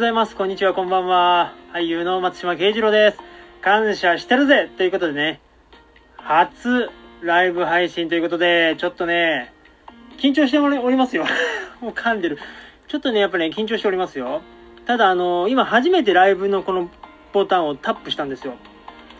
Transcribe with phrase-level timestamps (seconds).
[0.00, 0.34] ございます。
[0.34, 1.52] こんにちは、こんばんは。
[1.74, 3.18] 俳優の松島慶次郎です。
[3.60, 5.42] 感謝してるぜということでね、
[6.16, 6.88] 初
[7.20, 9.52] ライブ配信ということで、ちょっとね、
[10.16, 11.26] 緊張しておりますよ。
[11.82, 12.38] もう噛んでる。
[12.88, 14.40] ちょっとね、やっぱね、緊張しておりますよ。
[14.86, 16.88] ただ、あの今初めてライブのこの
[17.34, 18.54] ボタンをタップしたんですよ。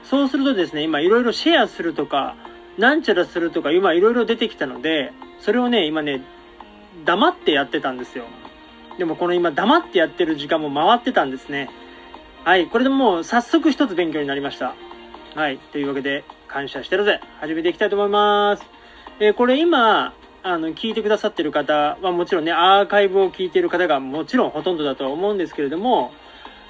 [0.02, 2.36] そうするとですね、今いろいろシェアするとか、
[2.78, 6.22] なんちゃらするとか、今いろいろ出てきたので、それをね、今ね、
[7.04, 8.24] 黙ってやってたんですよ。
[9.00, 11.70] でもこの今黙ってやってる時間も回ってたんですね。
[12.44, 14.74] はい、これでもう早速一つ勉強になりました。
[15.34, 17.18] はい、というわけで感謝してるぜ。
[17.40, 18.62] 始めていきたいと思います。
[19.18, 26.12] えー、これ今、あの、聞いてくださってる方はもちろんね、アーカイブを聞いてる方がもちろんほとんどだとは思うんですけれども、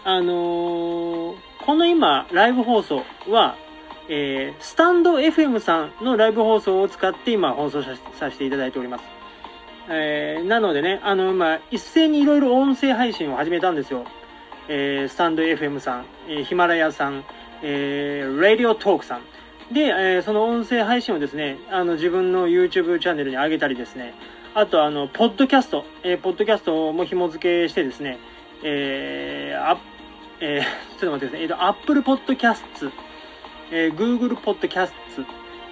[0.04, 3.56] あのー、この今、ライブ放送は、
[4.08, 9.20] えー、スタンド FM さんのライブ放送を使って今放送させていただいております。
[9.88, 14.04] えー、なのでね、あの、まあ、一斉にいろいろ音声配信を始めたんですよ。
[14.68, 17.24] えー、スタンド FM さん、えー、ヒマラヤさん、
[17.62, 19.22] えー、ラディオトークさん。
[19.72, 24.14] で、えー、その音声配信をですね、あの、自分の YouTube チャンネルに上げたりですね、
[24.54, 28.18] あと、あの、ポッドキャスト、えー、ポッドキャストも紐付けしてですね、
[28.64, 29.78] えー、あ、
[30.40, 30.62] えー、
[31.00, 31.42] ちょっと待ってください。
[31.42, 32.90] えっ、ー、と、Apple Podcasts、
[33.70, 34.92] えー、Google Podcasts、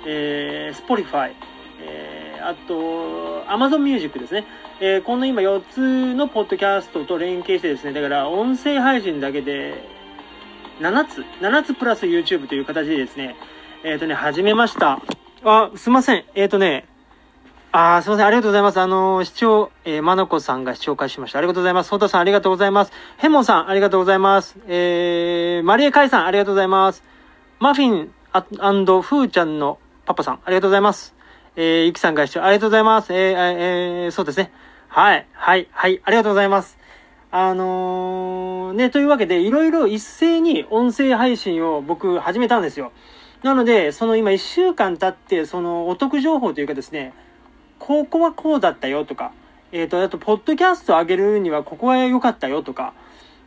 [0.07, 1.33] えー、Spotify、
[2.41, 4.45] あと、Amazon Music ですね。
[4.81, 9.85] えー、この今4つのポッドキャストと連携してですね、だから音声配信だけで
[10.81, 13.37] 7つ、7つプラス YouTube という形でですね、
[13.83, 15.01] えっ、ー、とね、始めました。
[15.45, 16.25] あ、すいません。
[16.35, 16.87] えっ、ー、とね、
[17.71, 18.27] あすいません。
[18.27, 18.81] ありがとうございます。
[18.81, 21.39] あのー、視聴、えー、まなこさんが視聴開始しました。
[21.39, 21.89] ありがとうございます。
[21.91, 22.93] ソータさん、ありがとうございます。
[23.19, 24.57] ヘモンさん、ありがとうございます。
[24.67, 27.05] えー、マリエカイさん、ありがとうございます。
[27.59, 31.18] マフィンフーちゃんのパパさん、ありがとうございます。
[31.61, 33.13] えー、ゆきさんが視聴、ありがとうございます。
[33.13, 34.53] えー、えー、そうですね。
[34.87, 36.79] はい、はい、はい、ありがとうございます。
[37.33, 42.93] あのー、ね、というわけで、いろいろ一斉に音声配信を僕始めたんですよ。
[43.43, 47.13] なので、その今1週間経って、そのお得情報というかですね、
[47.81, 49.33] ここはこうだったよとか、
[49.73, 52.95] えっ、ー、と、あと、ポッドキャスト上げるにはここは良かったよとか、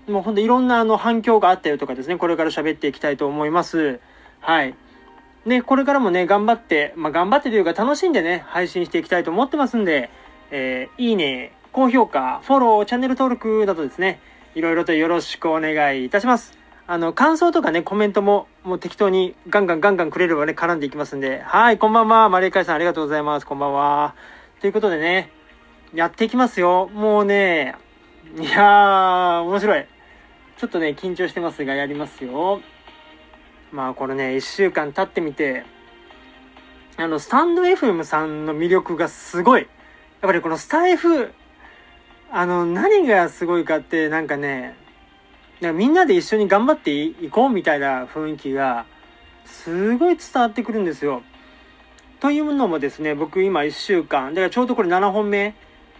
[0.10, 4.02] もうほんといろんなあの反響があったよとかですね、これから喋っていきたいと思います。
[4.42, 4.76] はい。
[5.46, 10.12] ね、これからもね、頑張って、まあ、頑張ってというか楽しんでね、配信していきたいと思ってますんで、
[10.52, 14.19] えー、いいね、高評価、フォロー、チャンネル登録などですね、
[14.53, 16.57] いろいろとよろしくお願いいたします。
[16.85, 24.13] あの、感想とかね、コメントも、もう適当にガンガンガンガンくれればね、絡んでいきますんで、はい、こんばんは、マレーカイさんありがとうございます、こんばんは。
[24.59, 25.31] ということでね、
[25.96, 26.90] やっていきますよ。
[26.94, 27.75] もうね、
[28.38, 29.85] いやー、面白い。
[30.58, 32.62] ちょっとね、緊張してますが、やりますよ。
[33.72, 35.64] まあ、これね、一週間経ってみて、
[36.98, 39.62] あの、スタンド FM さんの魅力がすごい。
[39.62, 39.70] やっ
[40.22, 41.32] ぱりこのスタイフ、
[42.32, 44.76] あの、何がすごいかって、なんかね、
[45.62, 48.86] かみんなで一緒に頑張っていこうみたいな雰囲気が、
[49.46, 51.24] すごい伝わってくるんですよ。
[52.20, 55.56] というのもですね、僕今1週間、だからちょうどこれ7本目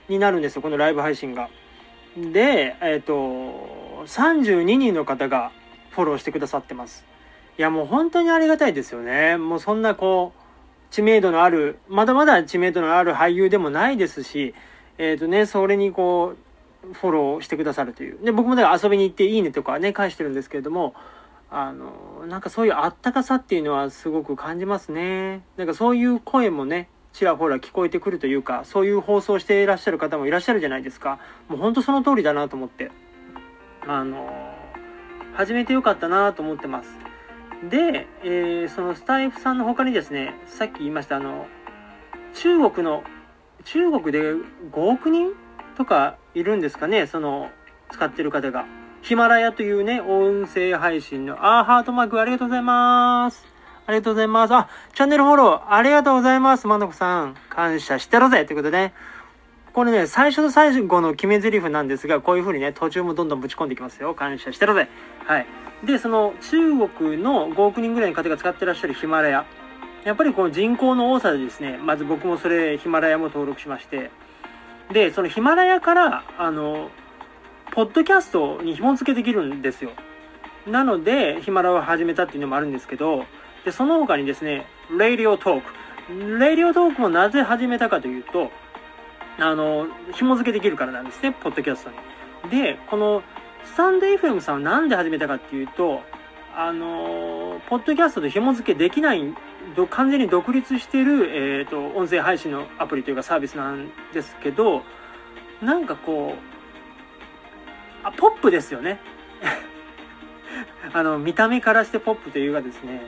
[0.08, 1.50] になるんですよ、このライブ配信が。
[2.16, 5.52] で、えっ、ー、と、32人の方が
[5.92, 7.11] フォローしてくださってます。
[7.58, 9.38] いや、もう本当にありがたいですよね。
[9.38, 10.42] もうそんなこう、
[10.92, 14.54] 知名度のある、まだまだ知名度のある俳優でもないですし、
[14.98, 18.24] えっ、ー、とね、それにこう、フォローしてくださるという。
[18.24, 20.94] で、僕もだから遊びに行っていいねとかね、返してるんですけれども、
[21.50, 25.42] あの、なんかそういうあったかさっていうのはすごく感じますね。
[25.58, 31.20] なんかそういう声もね、ちらほら聞こえてくるというか、そういう放送していらっしゃる方もいらっしゃるじゃないですか。
[31.50, 32.90] もうほんとその通りだなと思って。
[33.86, 34.34] あの、
[35.34, 37.01] 始めてよかったなと思ってます。
[37.70, 41.46] で、えー、そのスタイフさんの他にですね、さっき言いました、あの、
[42.34, 43.04] 中国の、
[43.66, 45.34] 中国で5億人
[45.78, 47.52] とかいるんですかね、その、
[47.92, 48.66] 使ってる方が。
[49.04, 53.46] ヒマラヤというね、音声配信の、あー、ハートマークありがとうございます。
[53.86, 54.54] ありがとうございます。
[54.56, 56.68] あ、チャンネルフォローありがとうございます。
[56.68, 57.36] まなこさん。
[57.50, 58.94] 感謝してるぜということでね。
[59.74, 64.14] これね、最初と最後の決め台詞なんですが、こういう風にね、途中もどんどんぶち込んでいきますよ。
[64.14, 64.90] 感謝してるぜ。
[65.26, 65.48] はい。
[65.86, 69.46] で、その中国の5億人ぐらいの方が使ってらっしゃるヒマラヤ。
[70.04, 74.12] やっぱりこの人口の多さでですね、まず僕もそれ、ヒマラヤも登録しまして、
[74.92, 76.90] で、そのヒマラヤから、あの、
[77.72, 79.92] ポッドキャストに紐付けできるんですよ。
[80.68, 83.26] なので、ヒマラヤを始めたっていうのもあるんですけど、
[83.64, 88.52] で、その他にですね、 Radiotalk。Radiotalk もなぜ始めたかというと、
[89.40, 91.92] あの、紐付けできるからなんですね、ポッドキャスト
[92.48, 92.52] に。
[92.52, 93.24] で、この、
[93.64, 96.02] stand.fm さんはなんで始めたかっていうと、
[96.56, 99.34] あの、ポッドキャストで紐付けできない、
[99.90, 104.84] 完全に独立してる、えっ、ー、と、音声配信のアプリというかサービスなんですけど、
[105.62, 106.52] なんかこう、
[108.04, 109.00] あポップですよね
[110.94, 113.02] あの見た目からしてポップというかですね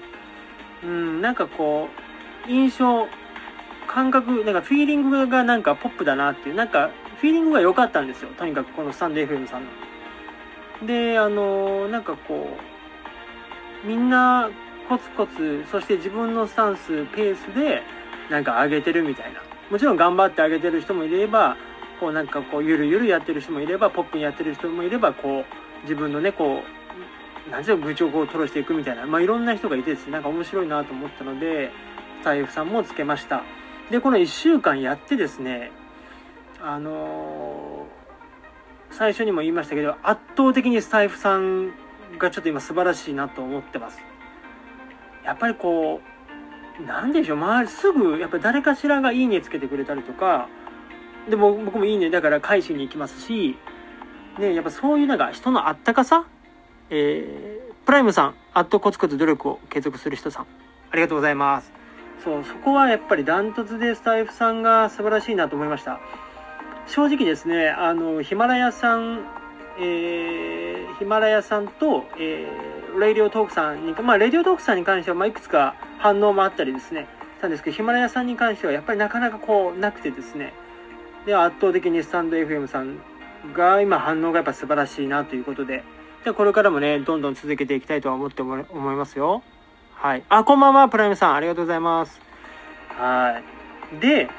[0.84, 1.90] うんなんかこ
[2.48, 3.08] う印象
[3.94, 8.30] 感覚なんかフィーリングがなんかポップだなっていうなんかフィーリングが良かったんですよ。
[8.38, 9.64] とにかくこのスタンド FM さん
[10.82, 10.88] の。
[10.88, 12.58] であのなんかこ
[13.84, 14.50] うみんな
[14.90, 17.84] コツコツそして自分のスタンスペースで
[18.32, 19.42] なんか上げてるみたいな。
[19.70, 21.56] もちろん頑張って上げてる人もいれば
[22.00, 26.64] こうなんかこうゆるゆるやってる人もいればポップにやってる人もいればこう自分のねこ
[27.48, 29.06] う何ていうの愚痴をこう吐露していくみたいな。
[29.06, 31.72] まあいろんな人がいてですねなんか面白いなと思ったので
[32.22, 33.44] スタイフさんもつけました。
[33.90, 35.72] でこの1週間やってですね
[36.62, 41.74] あのー、最初にも言いましたけど圧倒的にスタイフさん
[42.18, 44.00] がちょっと今素晴らしいなと思ってます
[45.26, 46.02] やっぱりこ
[46.80, 50.48] うなんでしょう周りすぐやっぱ誰かしらが「いいね」つけてくれたりとか
[51.30, 53.58] でも僕も「いいね」だから返しに行きますし
[54.40, 56.26] ねやっぱそういうなんか人のあったかさ
[56.90, 60.46] えー、プライムさん、あっとコツコツ努力を継続する人さん、
[60.92, 61.72] ありがとうございます。
[62.24, 66.00] そう、そこはやっぱりダントツでスタイフさんが素晴らしいなと思いました。
[66.88, 69.26] 正直ですね、あの、ヒマラヤさん、
[69.80, 80.54] えー、ヒマラヤさんと、えー、レイディオトークさんに、まあ、レディオトークさんに関しては、まあ、いくつか反応もあったりですね、したんですけど、ヒマラヤさんに関しては、やっぱりなかなかこう、なくてですね、
[81.26, 83.00] で、圧倒的にスタンド FM さん
[83.54, 85.84] が今反応がやっぱ素晴らしいなということで、
[86.24, 88.58] で、これからもね、どんどん続けていきたいとは思って思
[88.94, 89.44] いますよ。
[89.96, 90.24] はい。
[90.30, 91.36] あ、こんばんは、プライムさん。
[91.36, 92.20] ありがとうございます。
[92.90, 93.42] は
[93.98, 94.00] い。
[94.00, 94.30] で、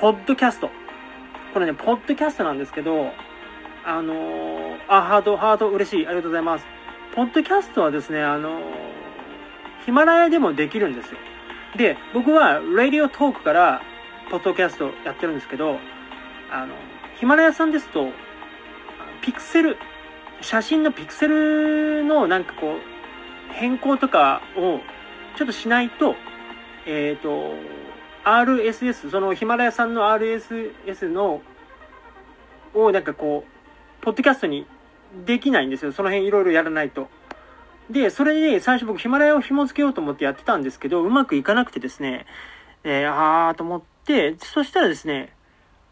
[0.00, 0.70] ポッドキャスト。
[1.52, 3.10] これね、ポッドキャストなんですけど、
[3.84, 6.06] あのー、あ、ハート、ハート、嬉しい。
[6.06, 6.66] ありがとうございます。
[7.14, 8.62] ポッドキャストはですね、あのー、
[9.84, 11.18] ヒマラヤでもできるんですよ。
[11.76, 13.82] で、僕は、ラディオトークから、
[14.30, 15.78] ポッドキャストやってるんですけど、
[16.50, 16.74] あの、
[17.18, 18.10] ヒマラヤさんですと、
[19.22, 19.76] ピクセル、
[20.40, 22.97] 写真のピクセルのなんかこう、
[23.58, 24.80] 変更とかを
[25.36, 26.14] ちょっとしないと、
[26.86, 27.54] えっ、ー、と、
[28.24, 31.42] RSS、そのヒマラヤさんの RSS の、
[32.74, 34.66] をなんかこう、ポッドキャストに
[35.26, 35.92] できないんですよ。
[35.92, 37.08] その辺いろいろやらないと。
[37.90, 42.26] で、それで最初僕ヒマラヤを紐付けようと思ってやってたんですけど、うまくいかなくてですね、
[42.84, 45.32] えー、あーと思って、そしたらですね、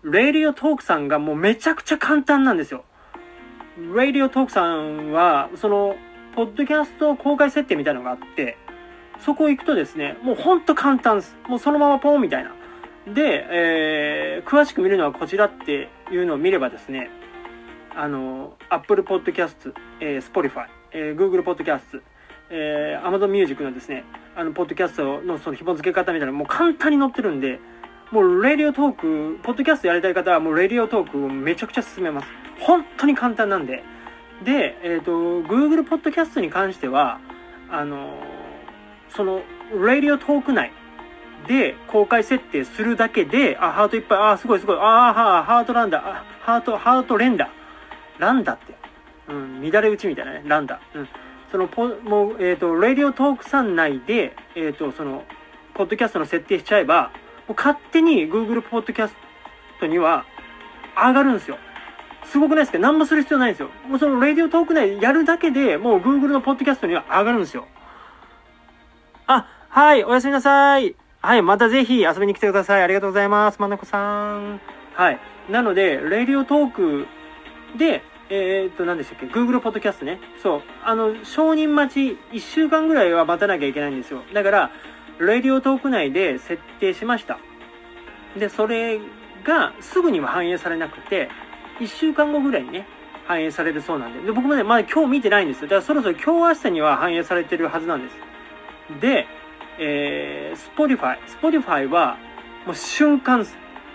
[0.04, 2.84] レイリオトークさんがもうめちゃくちゃ簡単なんですよ。
[3.94, 5.96] レイディオトークさんは、その、
[6.36, 8.58] ポッドキャスト公開設定みたいなのがあって、
[9.24, 11.34] そこ行くとですね、もうほんと簡単です。
[11.48, 12.52] もうそのままポンみたいな。
[13.12, 17.10] で、えー、詳しく見るのはこちらっていうのを見ればですね、
[17.94, 22.02] あの、Apple Podcast、えー、Spotify、えー、Google Podcast、
[22.50, 24.04] えー、Amazon Music のですね、
[24.36, 27.60] あの、ポッドキャストのその紐付け方みたいなのもう簡単に載ってるんで、
[28.12, 32.28] もう、レディオトーク、ポッドキャストやりたい方は、もう、レディオトークをめちゃくちゃ進めます。
[32.60, 33.82] 本当に簡単なんで。
[34.44, 35.12] で、えっ、ー、と、
[35.42, 37.20] Google ポッドキャストに関しては、
[37.70, 38.22] あの、
[39.08, 39.42] その、
[39.72, 40.72] レディオトーク内
[41.48, 47.48] で公開設定するだけで、あ、ハートいっぱい、あ、すごいすごい、あ、はハートランダ、あ、ハート、ハート連打。
[48.18, 48.74] ランダって。
[49.28, 50.80] うん、乱れ打ちみたいなね、ランダ。
[50.94, 51.08] うん。
[51.50, 55.24] そのポ、もう、えっ、ー、と、レディオトークさん内で、えっ、ー、と、その、
[55.74, 57.10] ポッドキャストの設定しちゃえば、
[57.48, 59.14] もう勝手に Google ポッドキャス
[59.78, 60.24] トには
[60.96, 61.58] 上がるんですよ。
[62.26, 62.78] すごくないですか？
[62.78, 63.70] 何もする必要ないんですよ。
[63.88, 67.66] もうそのラディオトーク内やるだけでもう Google のポッドキャストには上がるんですよ。
[69.26, 70.94] あ、はい、おやすみなさい。
[71.22, 72.82] はい、またぜひ遊びに来てください。
[72.82, 73.60] ありがとうございます。
[73.60, 74.60] まなこさん。
[74.94, 75.18] はい。
[75.50, 77.06] なので、ラディオトーク
[77.76, 80.20] で、えー、っと、何でしたっけ ?Google ポッドキャストね。
[80.42, 80.62] そう。
[80.84, 84.22] あの、承認待ち、1週間ぐらいは待たなきゃいけないんですよ。
[84.32, 84.70] だから、
[85.18, 87.38] レディオトーク内で設定しました。
[88.36, 89.00] で、それ
[89.44, 91.28] がすぐには反映されなくて、
[91.80, 92.86] 1週間後ぐらいにね、
[93.26, 94.20] 反映されるそうなんで。
[94.20, 95.64] で、僕もね、まだ今日見てないんですよ。
[95.64, 99.00] だからそろそろ今日明日には反映されてるはずなんです。
[99.00, 99.26] で、
[99.78, 101.18] えー、Spotify。
[101.40, 102.18] Spotify は、
[102.66, 103.46] もう瞬間。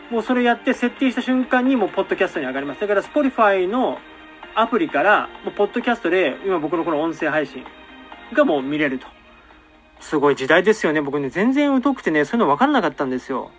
[0.09, 2.81] もうそれやって設定した瞬間にもうポッドキャストに上がります。
[2.81, 4.00] だから Spotify の
[4.55, 7.63] アプリから、もうポッドキャストで今僕のこの音声配信
[8.33, 9.07] がもう見れると。
[10.01, 11.00] すごい時代ですよね。
[11.00, 13.51] 僕ね、全然疎くてね、そういうの分かんなかったんですよ。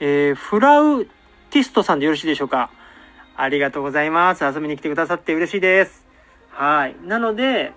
[0.00, 1.04] えー、フラウ
[1.50, 2.70] ティストさんでよろしいでしょうか？
[3.42, 4.44] ありがとうございます。
[4.44, 6.04] 遊びに来てくださって嬉しいです。
[6.50, 6.96] はい。
[7.06, 7.72] なので、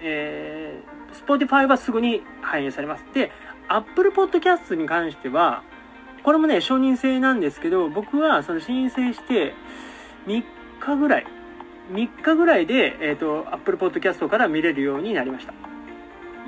[0.00, 3.04] えー、Spotify はすぐに反映されます。
[3.12, 3.32] で、
[3.66, 5.64] Apple Podcast に関しては、
[6.22, 9.54] これもね、承認制なんですけど、僕はその申請して
[10.28, 10.44] 3
[10.78, 11.26] 日ぐらい、
[11.90, 15.52] 3日ぐらいで、えっ、ー、と、Apple Podcast から見れるようになりました。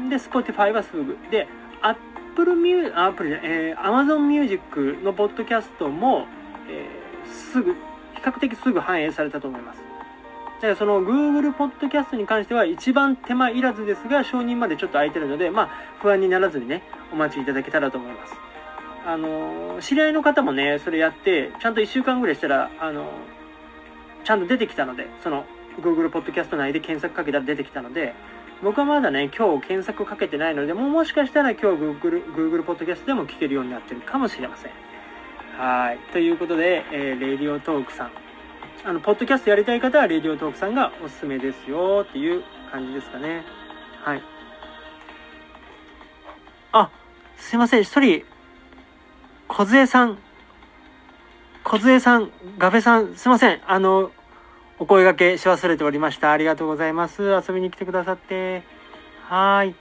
[0.08, 1.16] で、Spotify はすぐ。
[1.32, 1.48] で、
[1.80, 6.26] Apple Music、Apple じゃえー、Amazon Music のポッドキャストも、
[6.68, 7.74] えー、すぐ、
[8.22, 9.80] 較的すぐ反映されたと思います。
[10.62, 18.34] からその Google ポッドキャストに関しては一番手間いらずですが、承認までちょっと空いてるので、まあ、不安にならずにね、お待ちいただけたらと思います。
[19.04, 23.10] あの、知り合いの方もね、それやって、ちゃんと1週間ぐらいしたら、あの、
[24.24, 25.44] ちゃんと出てきたので、その
[25.80, 28.14] Google ポッドキャスト内で検索かけたら出てきたので、
[28.62, 34.91] 僕はまだね、今日検索かけてないので、もうもしかしたら今日 Google、Google ポッドキャストでも聞けるようになってるかもしれません。
[35.62, 35.98] はい。
[36.12, 38.10] ということで、えー、レディオトークさん。
[38.84, 42.42] あの、ポッドキャストやりたい方は、レディオトークさんがおすすめですよっていう
[42.72, 43.44] 感じですかね。
[44.02, 44.22] はい。
[46.72, 46.90] あ、
[47.36, 48.24] すいません、一人、
[49.46, 50.18] 小杖さん、
[51.62, 54.10] 小杖さん、ガフェさん、すいません、あの、
[54.80, 56.32] お声掛けし忘れておりました。
[56.32, 57.22] ありがとうございます。
[57.22, 58.64] 遊びに来てくださって。
[59.28, 59.76] はい。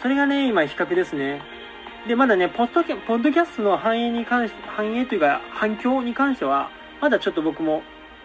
[0.00, 1.55] それがね、今比較ですね。
[2.06, 6.70] で、まだね、ポッドキャポッドキャストの反映に関して、反映というか反響に関しては、
[7.00, 7.82] まだちょっと僕も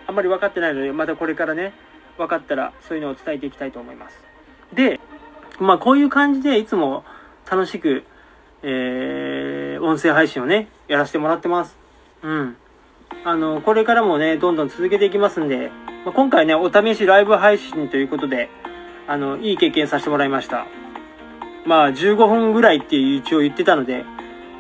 [0.07, 1.73] あんまり分かってないので、またこれからね、
[2.17, 4.23] 分かったらそういうのを伝えていきたいと思います。
[4.73, 4.99] で、
[5.59, 7.03] まあこういう感じでいつも
[7.49, 8.03] 楽しく、
[8.61, 11.75] えー、音声配信をね、やらせてもらってます。
[12.21, 12.55] うん。
[13.25, 15.71] あの、これからもね、どんどん続けていきますんで、
[16.05, 18.49] まあ、今回ね、お試しライブ配信ということで、
[19.07, 20.67] あの、いい経験させてもらいました。
[21.65, 24.03] まあ、15分ぐらいっていう一応言ってたので、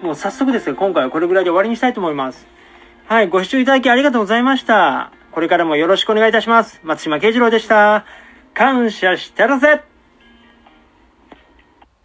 [0.01, 2.47] もう早速ですが、今回はこれぐらいで終わりにしたいと思います。
[3.05, 5.11] はい、ご視聴いただきありがとうございました。
[5.31, 6.79] これからもよろしくお願いいたします。
[6.83, 8.05] 松島慶次郎でした。
[8.53, 9.83] 感謝してるぜ